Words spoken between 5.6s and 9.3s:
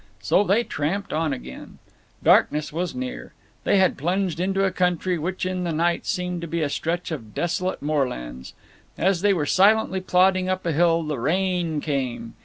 the night seemed to be a stretch of desolate moorlands. As